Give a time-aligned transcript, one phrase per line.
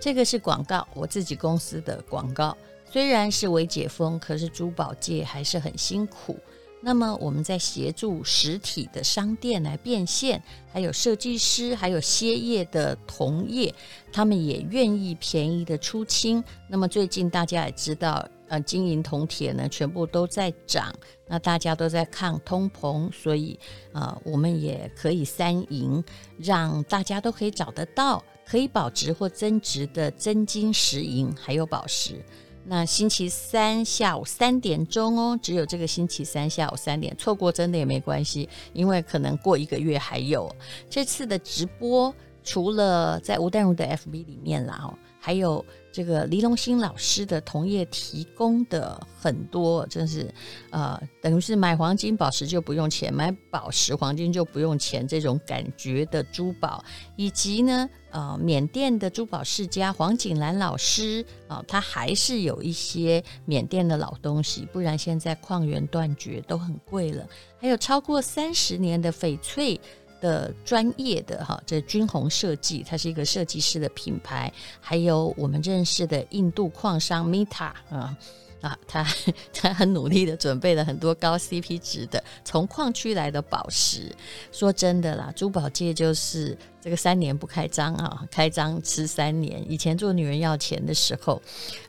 [0.00, 2.56] 这个是广告，我自己公司的广告。
[2.90, 6.38] 虽然是微解封，可是珠宝界还是很辛苦。
[6.80, 10.40] 那么我们在协助实体的商店来变现，
[10.72, 13.74] 还有设计师，还有歇业的同业，
[14.12, 16.42] 他们也愿意便宜的出清。
[16.68, 20.94] 那么最近大家也知道，呃，金银铜铁呢全部都在涨，
[21.26, 23.58] 那大家都在抗通膨，所以
[23.92, 26.02] 呃，我们也可以三赢，
[26.38, 32.24] 让大家都可以找得到可以保值或增值的真金实银，还有宝石。
[32.64, 40.54] 那星期三下午三点钟哦，只有这个星期三下午三点，错过真的也没关系，因为可能过一个月还有
[40.88, 44.92] 这次的直播，除了在吴淡如的 FB 里面啦哦，
[45.28, 45.62] 还有。
[45.90, 50.32] 这个黎龙兴老师的同业提供的很多，真是，
[50.70, 56.84] 呃，等于是买黄金宝石就不用钱，买宝石黄金就不用钱这种感觉的珠宝，
[57.16, 67.26] 以及呢，呃，缅甸的珠宝世家黄景兰老师啊，他还是有一些缅甸的老东西，不然现在矿源断绝都很贵了，
[67.58, 69.80] 还有超过三十年的翡翠。
[70.20, 78.16] 的专业的哈，这君鸿设计，它是一个设计师的品牌，还有我们认识的印度矿商 Mita 啊
[78.60, 79.06] 啊，他
[79.54, 84.12] 他很努力的准备了很多高 CP 值的从矿区来的宝石。
[84.50, 89.64] 说真的啦，珠宝界就是这个三年不开张啊，开张吃三年。
[89.70, 91.40] 以前做女人要钱的时候，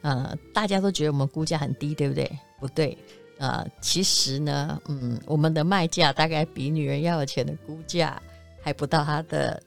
[0.02, 2.32] 呃，大家都觉得我们估价很低，对不对？
[2.60, 2.96] 不对。
[3.40, 8.22] 呃，其实呢，嗯，我们的卖价大概比女人要有钱的估价
[8.62, 9.62] 还不到它的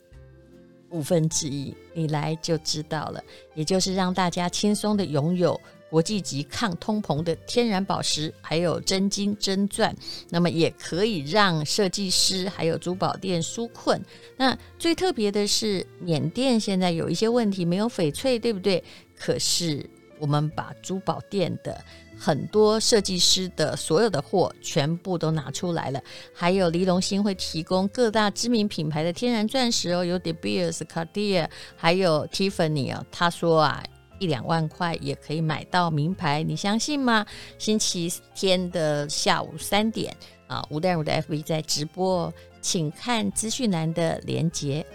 [0.90, 3.24] 五分之一，你来就知道了。
[3.54, 9.94] 也就是让大家轻松的拥有国际级抗通膨的天然宝石，还有真金真钻，
[10.28, 13.98] 那么也可以让设计师还有珠宝店纾困。
[14.36, 18.84] 那最特别的是，缅甸现在有一些问题，没有翡翠，对不对？
[19.16, 19.88] 可是
[20.22, 21.78] 我们把珠宝店的。
[22.16, 26.00] 很多设计师的所有的货全部都拿出来了，
[26.32, 33.04] 还有黎龙兴会提供各大知名品牌的天然钻石哦，有 De Beers、Cartier，还有 Tiffany 哦。
[33.10, 33.82] 他说啊，
[34.20, 37.26] 一两万块也可以买到名牌，你相信吗？
[37.58, 40.16] 星期天的下午三点
[40.46, 44.86] 啊，吴淡如的 FB 在直播，请看资讯栏的连结。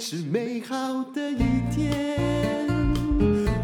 [0.00, 1.38] 是美好的一
[1.74, 2.16] 天，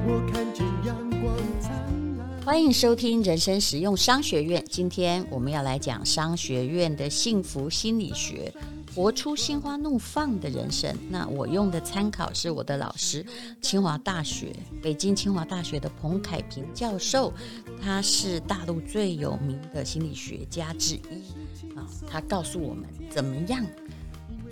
[0.05, 1.71] 我看见阳光灿
[2.19, 2.43] 烂。
[2.45, 4.63] 欢迎收听人生实用商学院。
[4.69, 8.53] 今天我们要来讲商学院的幸福心理学，
[8.97, 10.93] 活出心花怒放的人生。
[11.09, 13.25] 那我用的参考是我的老师，
[13.63, 14.53] 清华大学、
[14.83, 17.33] 北京清华大学的彭凯平教授，
[17.81, 21.87] 他是大陆最有名的心理学家之一啊。
[22.11, 23.65] 他告诉我们怎么样。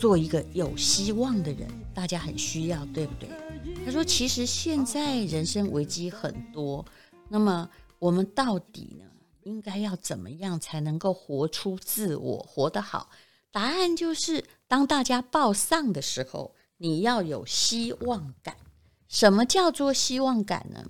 [0.02, 3.28] 做一个有希望的人，大家很需要，对不对？
[3.86, 6.84] 他说：“其实现在人生危机很多，
[7.28, 7.70] 那么
[8.00, 9.04] 我们到底呢，
[9.44, 13.10] 应该要怎么样才能够活出自我，活得好？
[13.52, 18.56] 答案就是，当大家报丧的时候，你要有希望感。
[19.06, 20.84] 什么叫做希望感呢？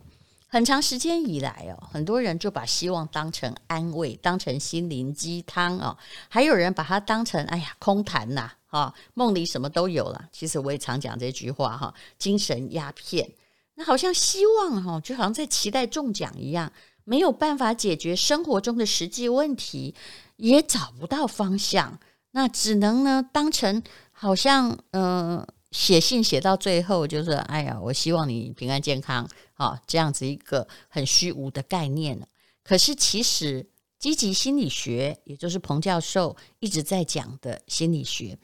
[0.52, 5.96] 很长时间以来哦，很多人就把希望当成安慰，当成心灵鸡汤哦，
[6.28, 10.28] 还有人把它当成哎呀空谈呐。”啊，梦里什么都有了。
[10.30, 13.32] 其实我也常讲这句话哈，精神鸦片。
[13.76, 16.70] 那好像希望哈，就好像在期待中奖一样，
[17.04, 19.94] 没有办法解决生活中的实际问题，
[20.36, 21.98] 也找不到方向。
[22.32, 32.28] 那只能呢，当成好像嗯、写信写到最后就是，哎呀，我希望你平安健康啊，这样子一个很虚无的概念。
[32.62, 33.66] 可是其实。
[34.02, 38.36] 积极心理学，也就是彭教授一直在讲的心理学，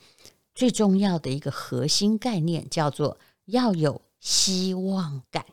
[0.55, 5.45] 最重要的一个核心概念叫做要有希望感。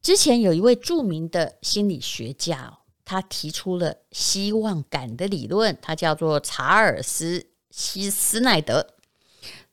[0.00, 8.94] 之前有一位著名的心理学家，他提出了希望感的理论，他叫做查尔斯希斯奈德。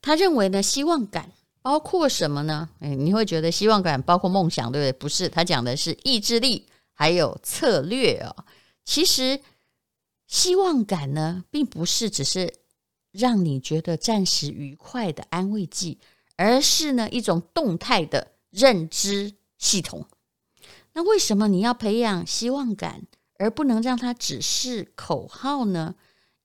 [0.06, 1.32] 他认为呢，希望感
[1.64, 2.70] 包括什么呢？
[2.82, 4.94] 诶，你会觉得希望感包括梦想，对不对？
[4.94, 6.68] 不是，他讲的是意志力。
[6.94, 8.46] 还有策略哦，
[8.86, 9.42] 其实
[10.28, 12.54] 希望感呢，并不是只是
[13.12, 16.00] 让你觉得暂时愉快的安慰剂，
[16.38, 20.06] 而是呢一种动态的认知系统。
[20.94, 23.02] 那为什么你要培养希望感，
[23.40, 25.96] 而不能让它只是口号呢？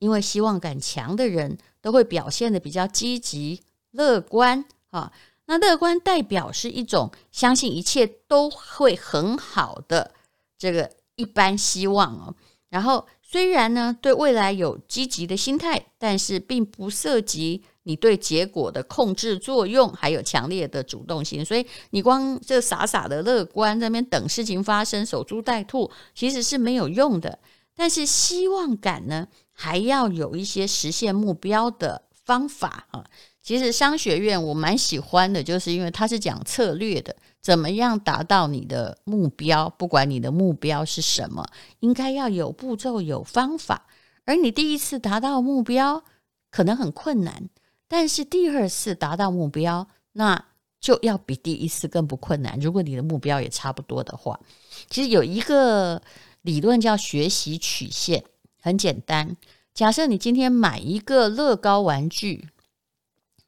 [0.01, 3.63] 因为希望感强的人都会表现得比较积极、
[3.93, 5.13] 乐观啊。
[5.47, 10.13] 那乐观代表是一种相信一切都会很好的。
[10.57, 12.35] 这个一般希望哦。
[12.69, 21.45] 然后虽然呢对未来有积极的心态，但是并不涉及你对结果的控制作用，还有强烈的主动性。
[21.45, 27.41] 所以你光这傻傻的乐观，在那边等事情发生，守株待兔，其实是没有用的。
[27.75, 29.27] 但是希望感呢，
[29.63, 33.05] 还要有一些实现目标的方法啊。
[33.43, 41.45] 其实商学院我蛮喜欢的，就是因为它是讲策略的，怎么样达到你的目标，不管你的目标是什么，
[41.81, 43.87] 应该要有步骤、有方法。
[44.25, 46.03] 而你第一次达到目标
[46.51, 47.51] 可能很困难，
[47.87, 50.43] 但是第二次达到目标，那
[50.81, 52.59] 就要比第一次更不困难。
[52.61, 54.41] 如果你的目标也差不多的话，
[54.89, 56.01] 其实有一个
[56.43, 58.25] 理论叫学习曲线，
[58.61, 59.37] 很简单。
[59.75, 62.49] 假设你今天买一个乐高玩具。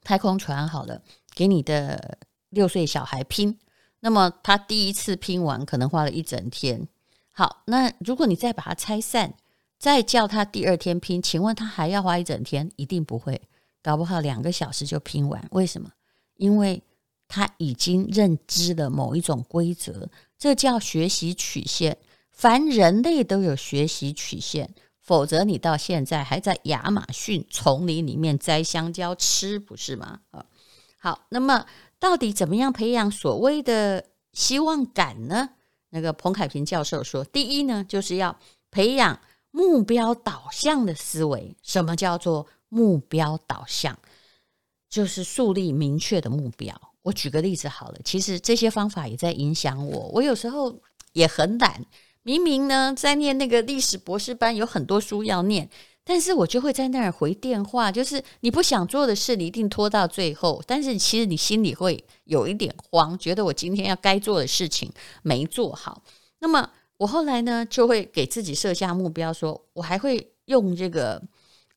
[0.04, 1.00] 太空船好了，
[1.32, 2.18] 给你的
[2.48, 3.56] 六岁小孩拼，
[4.00, 6.88] 那么他第一次拼完可能花了一整天。
[7.30, 9.34] 好，那如果你再把它拆散，
[9.78, 12.68] 再叫他第二天拼，请问他还要花一整天？
[12.74, 13.40] 一定不会，
[13.80, 15.40] 搞不好两个小时就拼完。
[15.52, 15.92] 为什么？
[16.34, 16.82] 因为
[17.28, 21.96] 他已经认知了某一种规则，这叫学习曲线。
[22.32, 24.74] 凡人类都有学习曲线。
[25.02, 30.20] 否则，你到现在还在亚马逊丛林里面摘香蕉吃，不是吗？
[30.30, 30.46] 啊，
[30.96, 31.66] 好，那么
[31.98, 35.50] 到底怎么样培养所谓的希望感呢？
[35.90, 38.38] 那个彭凯平教授说，第一呢，就是要
[38.70, 39.20] 培养
[39.50, 41.54] 目标导向的思维。
[41.62, 43.98] 什么叫做目标导向？
[44.88, 46.80] 就是树立明确的目标。
[47.02, 50.08] 我举个例子好了，其实这些方法也在影响我。
[50.14, 50.80] 我有时候
[51.12, 51.84] 也很懒。
[52.22, 55.68] 明明呢，在念那个历史博士班，有很多书要念，
[56.04, 57.90] 但是我就会在那儿回电话。
[57.90, 60.62] 就是你不想做的事，你一定拖到最后。
[60.66, 64.92] 但是其实你心里会有一点慌，觉得我今天要该做的事情
[65.22, 66.02] 没做好。
[66.38, 71.20] 那么我后来呢，就会给自己设下目标，说我还会用这个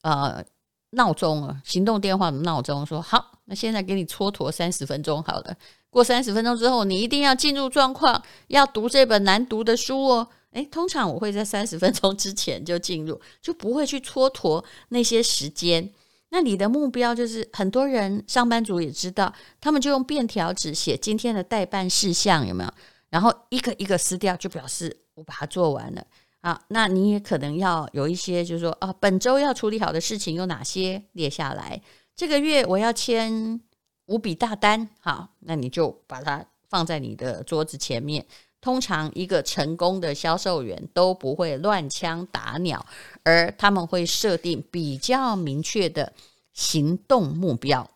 [0.03, 0.43] 呃
[0.91, 5.57] 闹钟啊，行动电话的闹钟，说好，那现在给你蹉跎三十分钟好了。
[5.95, 10.27] 过三十分钟之后，你一定要进入状况，要读这本难读的书哦。
[10.51, 15.89] 诶，通常我会在三十分钟之前就进入，就不会去蹉跎那些时间。
[16.31, 22.69] 那你的目标就是，很多人上班族也知道，他们就用便条纸写今天的待办事项，有没有？
[23.09, 26.05] 然后一个一个撕掉，就表示我把它做完了
[26.41, 26.61] 啊。
[26.67, 31.81] 那你也可能要有一些，就是说啊，本周要处理好的事情有哪些，列下来。
[32.13, 33.61] 这个月我要签。
[34.07, 38.25] 五笔大单，好，那你就把它放在你的桌子前面。
[38.61, 42.83] 通常一个成功的销售员都不会乱枪打鸟，
[43.21, 46.11] 而他们会设定比较明确的
[46.51, 47.87] 行动目标。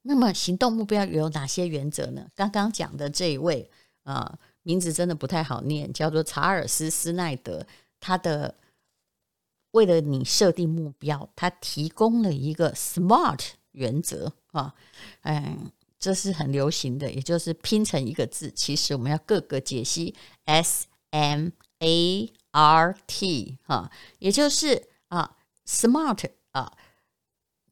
[0.00, 2.26] 那么行动目标有哪些原则呢？
[2.34, 3.70] 刚刚讲的这一位
[4.04, 7.66] 啊、名字真的不太好念，叫做查尔斯·斯奈德。
[8.00, 8.54] 他的
[9.72, 14.32] 为了你设定目标，他提供了一个 SMART 原则。
[14.52, 14.74] 啊，
[15.22, 18.50] 嗯，这是很流行的，也就是拼成一个字。
[18.50, 20.14] 其实我们要各个解析
[20.44, 21.48] ，S M
[21.78, 25.36] A R T，哈，也就是啊
[25.66, 26.70] ，smart 啊，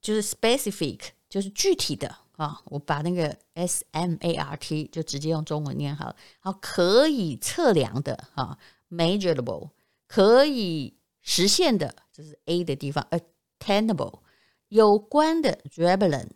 [0.00, 2.62] 就是 specific，就是具体的啊。
[2.66, 6.16] 我把那个 S M A R T 就直接用中文念好了。
[6.38, 8.58] 好，可以测量的啊
[8.90, 9.70] ，measurable，
[10.06, 14.20] 可以实现的，这是 A 的地方，attainable，
[14.70, 16.30] 有关的，relevant。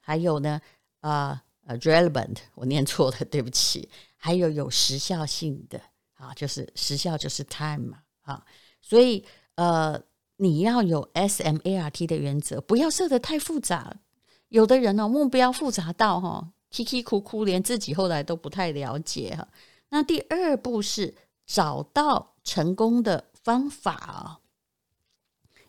[0.00, 0.58] 还有呢，
[1.00, 3.90] 啊、uh, relevant 我念错了，对不起。
[4.16, 5.80] 还有有时效性的
[6.14, 8.44] 啊，就是时效就是 time 嘛，啊，
[8.80, 10.00] 所以呃，
[10.36, 13.96] 你要有 SMART 的原则，不要设得太复杂。
[14.48, 19.46] 有的人呢、哦，目标复杂到哈、哦，啼啼哭哭，连自己后来都不太了解哈。
[19.90, 21.14] 那第二步是
[21.46, 24.40] 找到成功的方法啊，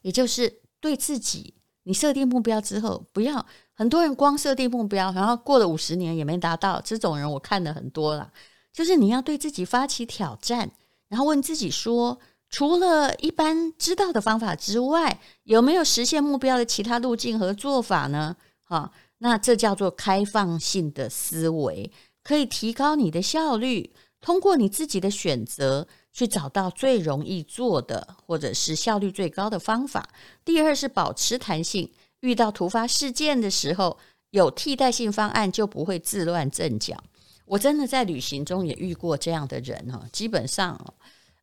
[0.01, 3.45] 也就是对自己，你设定目标之后，不要。
[3.73, 8.31] 很多人光设定目标，然后过了五十年也没达到，这种人我看的很多了。
[8.73, 10.69] 就是你要对自己发起挑战，
[11.07, 12.19] 然后问自己说：
[12.49, 18.35] 除了一般知道的方法之外，有没有实现目标的其他路径和做法呢？
[18.63, 21.91] 哈，那这叫做开放性的思维，
[22.23, 23.93] 可以提高你的效率。
[24.21, 25.87] 通过你自己的选择，
[26.19, 30.09] 去找到最容易做的，或者是效率最高的方法。
[30.43, 31.89] 第二是保持弹性。
[32.19, 33.97] 遇到突发事件的时候，
[34.31, 37.01] 有替代性方案就不会自乱阵脚。
[37.45, 40.93] 我真的在旅行中也遇过这样的人哈，基本上，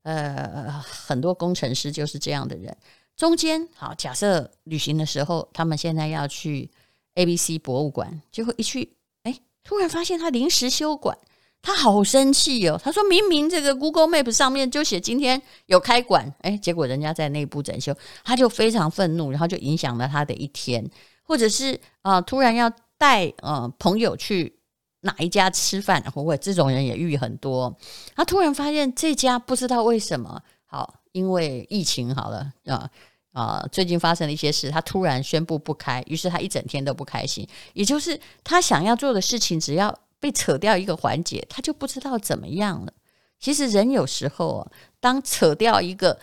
[0.03, 2.77] 呃，很多工程师就是这样的人。
[3.17, 6.71] 中间好，假设旅行的时候，他们现在要去
[7.15, 8.93] ABC 博物馆，结果一去，
[9.23, 11.17] 哎，突然发现他临时休馆，
[11.63, 20.89] 他好生气哦，他说明明这个 Google Map 上面就写今天有开馆，诶，结果人家在内部整修，他就非常愤怒，然后就影响了他的一天，
[21.23, 24.57] 或者是啊、突然要带呃朋友去
[25.01, 27.77] 哪一家吃饭，或者这种人也遇很多，
[28.15, 32.89] 他突然发现这家不知道为什么好，因为疫情好了啊。
[33.33, 37.47] 啊、最近发生了一些事，他突然宣布不开，于是他一整天都不开心。
[37.75, 42.93] 也就是他想要做的事情，只要被扯掉一个环节，他就不知道怎么样了。
[43.39, 46.19] 其实人有时候啊，当扯掉一个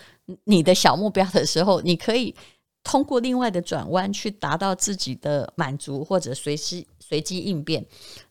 [0.46, 2.36] 你的小目标的时候，你可以
[2.84, 7.86] 通过另外的转弯去达到自己的满足，或者随时随机应变，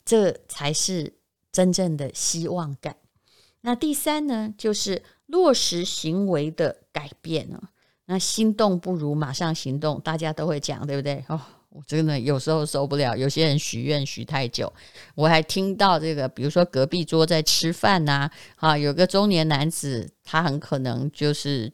[0.05, 1.15] 这才是
[1.53, 2.97] 真正的希望感。
[3.61, 7.63] 那第三呢，就是落实行为的改变呢。
[8.07, 11.25] 那心动不如马上行动，大家都会讲，对不对？
[11.29, 11.41] 哦，
[11.75, 14.71] 我真的有时候受不了，有些人许愿许太久。
[15.15, 21.73] 我还听到这个，比如说隔壁桌在吃饭呐，啊，有个中年男子，他很可能就是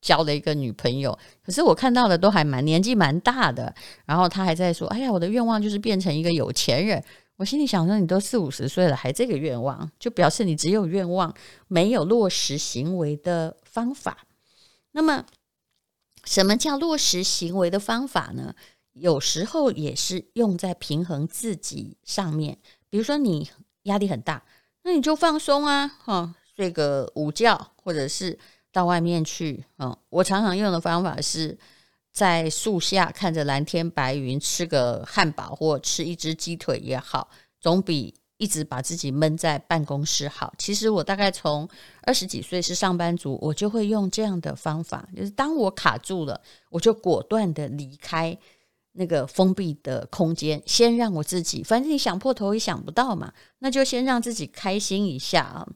[0.00, 3.72] 交了一个女朋友，可是我看到的都还蛮年纪蛮大的，
[4.04, 7.00] 然后他还在说：“哎呀，我的愿望就是变成一个有钱人。”
[7.38, 11.32] 我心里想说：“你都四五十岁了，还这个愿望，就表示你只有愿望，
[11.68, 14.26] 没有落实行为的方法。”
[14.90, 15.24] 那么。
[16.24, 18.52] 什么叫落实行为的方法呢？
[18.98, 22.58] 有时候也是用在平衡自己上面。
[22.90, 23.48] 比如说你
[23.84, 24.42] 压力很大，
[24.82, 28.38] 那你就放松啊，哈，睡个午觉，或者是
[28.72, 29.64] 到外面去。
[29.78, 31.56] 嗯，我常常用的方法是
[32.10, 37.28] 在树下看着蓝天白云，吃个汉堡或吃一只鸡腿也好，
[37.60, 38.14] 总比。
[38.38, 41.66] 一直把自己闷在办公室好，其实我大概从
[42.02, 46.38] 二十几岁是上班族，我就会用这样的方法，就是当我卡住了，
[46.68, 48.38] 我就果断的离开
[48.98, 55.66] 那个封闭的空间，先让我自己，反正你想破头也想不到嘛，那就先让自己开心一下啊。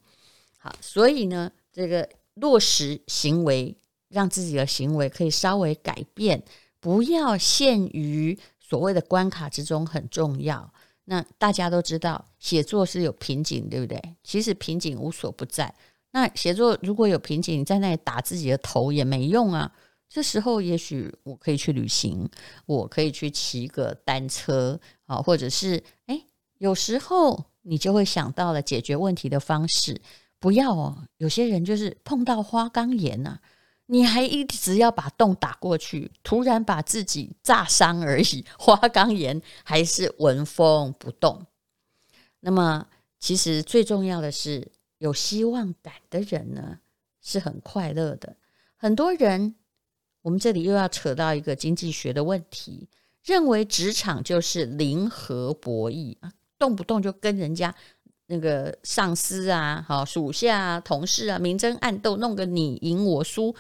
[0.59, 3.77] 好，所以呢，这个落实行为，
[4.09, 6.43] 让自己的行为可以稍微改变，
[6.81, 10.73] 不要陷于所谓的关卡之中，很重要。
[11.05, 14.01] 那大家都知道，写作是有瓶颈，对不对？
[14.23, 15.75] 其实瓶颈无所不在。
[16.13, 19.71] 那写作如果有瓶颈，你在那里打自己的头也没用啊。
[20.11, 22.29] 这时候，也许我可以去旅行，
[22.67, 26.27] 我可以去骑个单车啊，或者是诶，
[26.59, 30.03] 有时候你就会想到了解决问题的方式。
[30.41, 33.39] 不要哦，有些人就是碰到花岗岩呐。
[33.87, 38.45] 你还一直要把洞打过去，突然把自己炸伤而已。
[38.59, 41.45] 花岗岩还是纹风不动。
[42.41, 42.87] 那么，
[43.19, 46.79] 其实最重要的是，有希望感的人呢，
[47.21, 48.37] 是很快乐的。
[48.77, 49.57] 很多人，
[50.23, 52.89] 我们这里又要扯到一个经济学的问题，
[53.25, 57.75] 认为职场就是零和博弈啊，动不动就跟人家
[58.27, 63.55] 那个上司啊、好属下啊、同事啊明争暗斗，弄个你赢我输。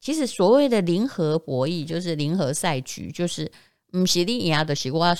[0.00, 3.50] 其实所谓的零和博弈，就是零和赛局，就是
[3.92, 5.16] 嗯，是你赢的是我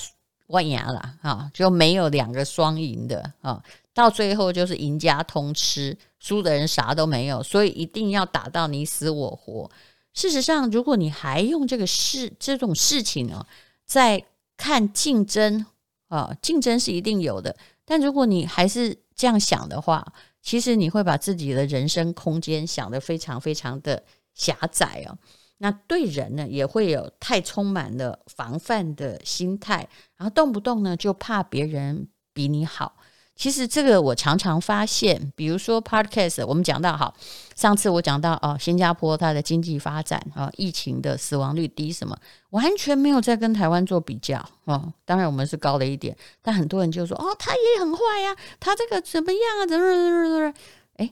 [0.47, 9.69] 我赢了啊，就没有两个双赢的啊，到最后就是赢家通吃，输的人啥都没有，所以一定要打到你死我活。
[10.13, 13.45] 事实上，如果你还用这个事这种事情呢，
[13.85, 14.25] 在
[14.57, 15.65] 看竞争
[16.07, 20.05] 啊，竞争是一定有的，但如果你还是这样想的话，
[20.41, 24.03] 其实你会把自己的人生空间想得非常非常的。
[24.33, 25.17] 狭窄哦，
[25.57, 32.95] 那对人呢也会有太充满了防范的心态，然后动不动呢就怕别人比你好。
[33.41, 37.15] 其实这个我常常发现，比如说 Podcast，我们讲到好，
[37.55, 42.15] 上次我讲到哦，新加坡它的经济发展啊、疫情的死亡率低什么，
[42.51, 44.93] 完全没有在跟台湾做比较哦。
[45.05, 49.65] 当然我们是高了一点，但很多人就说哦，他也很坏呀、啊，他这个怎么样啊？
[49.65, 50.53] 怎么怎么怎么？
[50.97, 51.11] 哎，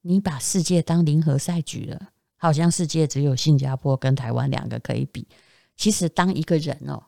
[0.00, 2.08] 你把世界当零和赛局了。
[2.36, 5.28] 好像世界只有新加坡跟台湾两个可以比。
[5.76, 7.00] 其实，当一个人哦，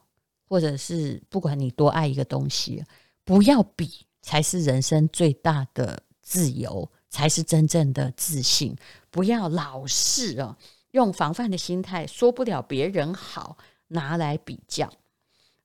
[0.47, 2.85] 或者是不管你多爱一个东西，
[3.25, 8.75] 不要比，才是人生最大的自由，才是真正的自信。
[9.09, 10.57] 不要老是哦，
[10.91, 13.57] 用防范的心态，说不了别人好，
[13.87, 14.91] 拿来比较。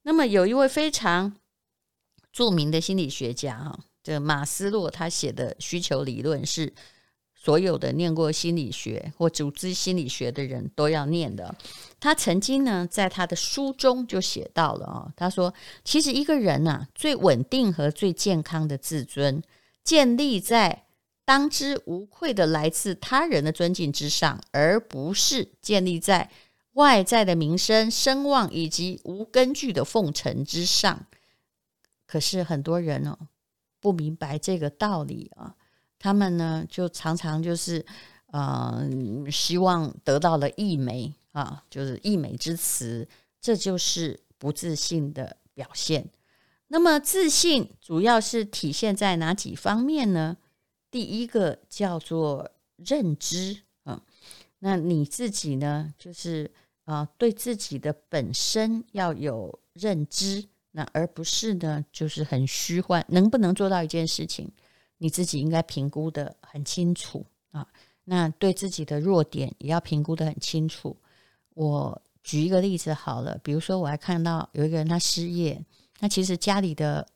[0.02, 1.36] 那么，有一位非常
[2.32, 6.72] 著名的心理学家哈，这马斯洛他写的需求理论是。
[7.44, 11.54] 所有的念过心理学或组织心理学的人都要念的。
[12.00, 15.52] 他曾经呢，在他的书中就写到了啊，他说
[15.84, 19.42] ：“其实一个人呐，最稳定和最健康的自尊，
[19.82, 20.84] 建立在
[21.26, 26.30] 当之无愧的来自他人的尊敬之上，而不是建立在
[26.72, 31.06] 外在的名声、声望以及无根据的奉承之上。”
[32.06, 33.18] 可是很多人哦。
[33.80, 35.54] 不明白这个道理啊，
[36.04, 37.82] 他们呢就常常就是
[38.26, 38.86] 呃
[39.32, 43.08] 希望得到了溢美啊，就是溢美之词，
[43.40, 46.06] 这就是不自信的表现。
[46.68, 50.36] 那么自信主要是体现在哪几方面呢？
[50.90, 54.02] 第一个叫做认知啊，
[54.58, 56.50] 那你自己呢，就是
[56.84, 63.02] 啊，对自己的本身要有认知，那而不是呢，就是很虚幻。
[63.08, 64.52] 能不能做到一件事情，
[65.04, 67.66] 你自己应该评估得很清楚啊。
[68.04, 70.96] 那对自己的弱点也要评估得很清楚。
[71.52, 75.62] 我举一个例子好了，比如说我还看到有一个人他失业。
[76.00, 77.06] 那其实家里的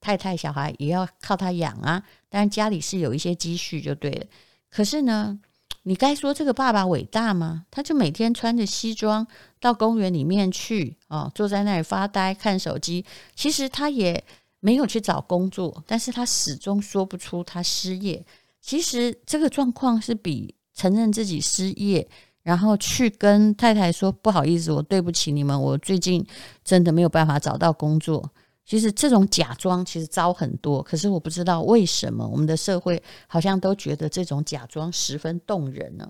[0.00, 4.26] 太太、小孩也要靠他养啊，当然家里是有一些积蓄就对了。
[4.70, 5.36] 可是呢，
[5.82, 7.66] 你该说这个爸爸伟大吗？
[7.72, 9.26] 他就每天穿着西装
[9.58, 13.04] 到公园里面去哦，坐在那里发呆看手机。
[13.34, 14.22] 其实他也
[14.66, 18.26] 没有去找工作，但是他始终说不出他失业。
[18.60, 22.08] 其实这个状况是比承认自己失业。
[22.42, 26.24] 然后去跟太太说不好意思，我对不起你们，我最近
[26.62, 28.30] 真的没有办法找到工作。
[28.64, 36.08] 其实这种假装其实糟很多，可是我不知道为什么我们的社会好像都觉得这种假装十分动人呢？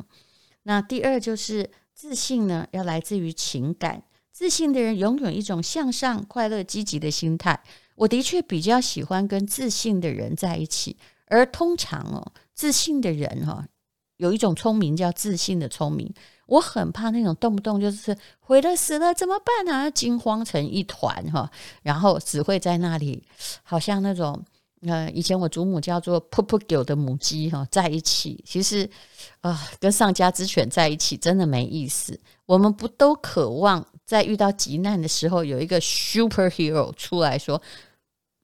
[0.65, 4.03] 那第二就是自信呢，要来自于情感。
[4.31, 7.59] 自信的人拥有一种向上、快乐、积极的心态。
[7.97, 13.67] 我的确比较喜欢跟自信的人在一起，而通常哦，自信的人哈。
[14.19, 16.11] 有一种聪明叫自信的聪明，
[16.47, 21.51] 我很怕那种动不动就是毁了死了怎么办啊，惊慌成一团哈，
[21.83, 23.23] 然后只会在那里，
[23.63, 24.43] 好像那种
[24.87, 28.89] 呃，以前我祖母叫做噗噗狗的母鸡哈，在一起，其实
[29.43, 32.19] 啊、跟丧家之犬在一起真的没意思。
[32.47, 37.61] 我们不都渴望在遇到急难的时候有一个 superhero 出来说，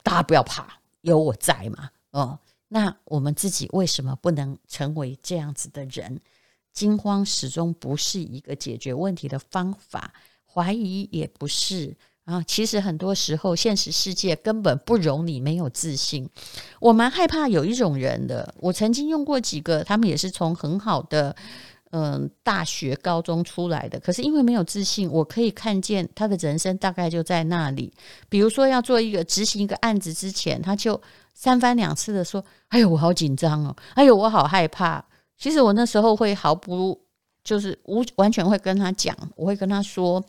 [0.03, 2.39] 大家不要怕，有我在嘛，哦。
[2.69, 6.21] 那我们自己为什么不能成为这样子的人？
[6.73, 10.15] 惊慌始终不是一个解决问题的方法，
[10.47, 12.43] 怀疑也不是啊。
[12.45, 16.27] 其实很多时候，现实世界根本不容你没有自信。
[16.81, 21.37] 我蛮害怕有一种人的，我曾经用过几个，他们也是从很好的
[21.93, 27.91] 嗯大学、高中出来的，可是因为没有自信，我可以看见他的人生大概就在那里。
[28.29, 31.01] 比如说要做一个执行一个案子之前，他就。
[31.35, 33.75] 三番两次的说：“哎呦，我好紧张哦！
[33.95, 35.03] 哎呦，我好害怕。”
[35.39, 36.97] 其实我那时候会毫不
[37.43, 40.23] 就是无完全会跟他讲，我会跟他说：“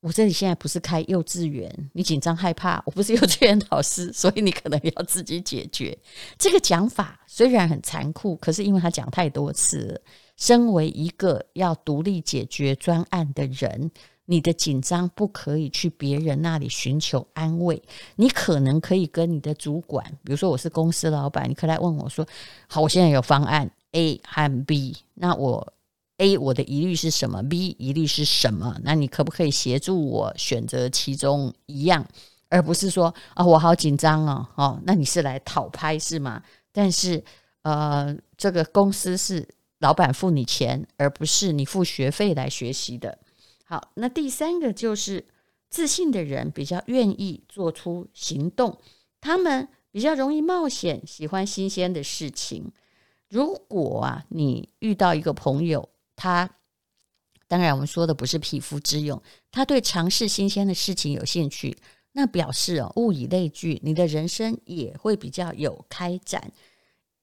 [0.00, 5.96] 我这里现在不是开幼稚园，你紧张害怕，我不是幼稚园老师，所以你可能要自己解决。”
[6.38, 10.00] 这个讲法虽然很残酷，可是因为他讲太多次了，
[10.36, 13.90] 身为一个要独立解决专案的人。
[14.28, 17.80] 你的紧张不可以去别人那里寻求安慰，
[18.16, 22.26] 你可能可以跟你的主管，比如说我是公司老板，你可以来问我说
[22.66, 25.72] ：“好，我现在有方案 A 和 B，那我
[26.16, 28.76] A 我的疑虑是什么？B 疑虑是什么？
[28.82, 32.04] 那你可不可以协助我选择其中一样，
[32.48, 36.42] 而不是说啊我好紧张哦，哦，那你是来讨拍是吗？
[36.72, 37.22] 但是
[37.62, 39.46] 呃，这个公司是
[39.78, 43.18] 老板付你钱，而不是你付学费来学习的。”
[43.64, 45.26] 好，那第三个就是
[45.68, 48.78] 自信的人比较愿意做出行动，
[49.20, 52.72] 他们比较容易冒险，喜欢新鲜的事情。
[53.28, 56.48] 如果啊，你遇到一个朋友，他
[57.48, 61.76] 当然我们说的不是匹夫之勇，他对尝试新鲜的事情有兴趣，
[62.12, 66.52] 那表示哦，物以类聚，你的人生也会比较有开展。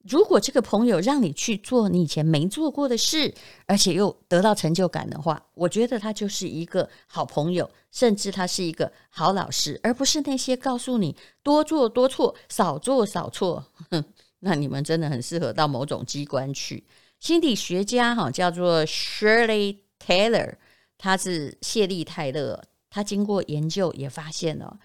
[0.06, 3.32] 如果这个朋友让你去做你以前没做过的事，
[3.64, 13.64] 而且又得到成就感的话，我觉得他就是一个好朋友，甚至他是一个好老师，而不是那些告诉你多做多错、少做少错。
[13.90, 14.04] 哼，
[14.40, 16.84] 那你们真的很适合到某种机关去。
[17.18, 20.56] 心理学家哈叫做 Shirley Taylor，
[20.98, 24.78] 他是谢利泰勒，他经过研究也发现了，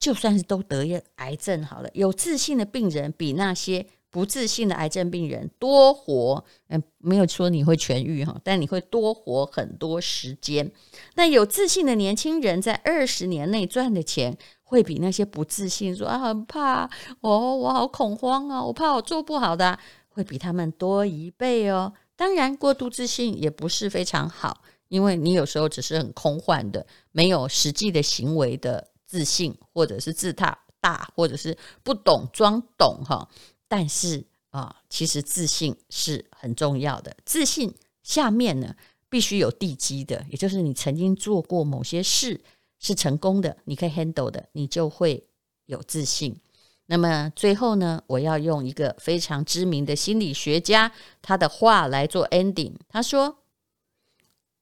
[0.00, 3.86] 就算是都得癌症好了，有自信的病人比那些。
[4.16, 10.72] 不自信的癌症病人多活，嗯，没有说你会痊愈哈，但你会多活很多时间。
[11.16, 16.88] 那有自信的年轻人在二十年内赚的钱，会比那些不自信说啊很怕
[17.20, 21.92] 哦，我好恐慌啊，我怕我做不好的，会比他们多一倍哦。
[22.16, 33.28] 当然，过度自信也不是非常好，因为你有时候只是很空幻的，没有实际的行为的自信，或者是自大大，或者是不懂装懂哈。
[33.68, 37.16] 但是啊，其实自信是很重要的。
[37.24, 38.74] 自信下面呢，
[39.08, 42.40] 必须有地基的，也就是你曾经做过某些事
[42.78, 45.26] 是成功的，你可以 handle 的，你就会
[45.66, 46.40] 有自信。
[46.86, 52.74] 那么最后呢，我要用一个非常知名的心理学家他的话来做 ending。
[52.88, 53.38] 他说：“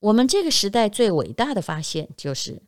[0.01, 2.63] 我们这个时代最伟大的发现，就是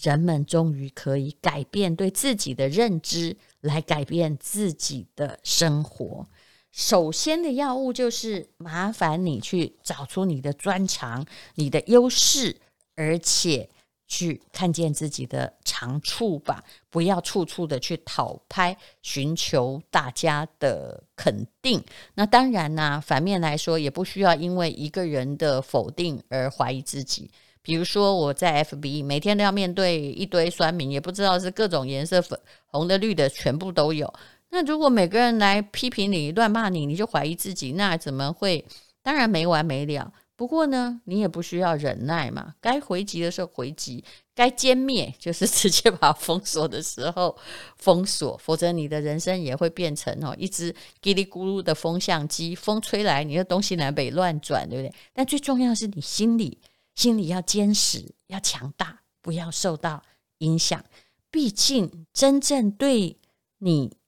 [0.00, 6.26] 人们终于可以改变对自己的认知，来改变自己的生活。
[6.72, 12.56] 首先的要务就是麻烦你去找出你的专长、你的优势，
[12.94, 13.68] 而且。”
[14.08, 21.82] 去看见自己的长处吧，不要处处的去讨拍，寻求大家的肯定。
[22.14, 27.28] 那当然呢、反面来说，也不需要因为一个人的否定而怀疑自己。
[27.66, 34.08] 比如说，我在 FB 每天都要面对一堆酸民，也不知道是各种颜色，粉红的、绿的，全部都有。
[34.50, 38.64] 那如果每个人来批评你、乱骂你，你就怀疑自己，那怎么会？
[39.02, 40.12] 当然没完没了。
[40.36, 47.36] 不过呢，你也不需要忍耐嘛，该回击的时候回击，该歼灭就是直接把封锁的时候
[47.78, 54.94] 封锁，否则你的人生也会变成哦一只叽里咕噜的风向机，风吹来你的东西南北乱转，对不对？
[55.12, 56.56] 但最重要的是你心里
[56.96, 60.02] 心里要坚实，要强大，不要受到
[60.38, 60.82] 影响。
[61.30, 63.18] 毕竟真正对
[63.58, 63.98] 你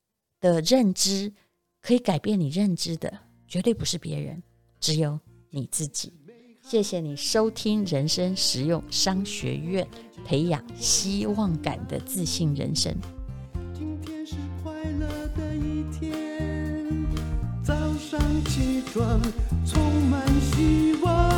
[0.41, 1.35] 的认知
[1.83, 4.43] 可以改变你认知的，绝对不是别人，
[4.81, 5.21] 只有
[5.51, 6.15] 你自己。
[6.63, 9.87] 谢谢你收听人生实用商学院，
[10.25, 12.95] 培养希望感的自信人生。
[13.75, 17.07] 今天是快乐的一天，
[17.63, 19.21] 早上起床
[19.67, 21.38] 充满希望。